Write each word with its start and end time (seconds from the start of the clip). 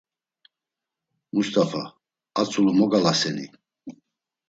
“Must̆afa, 1.33 1.83
a 2.39 2.41
tzulu 2.47 2.71
mogalaseni?” 2.79 3.45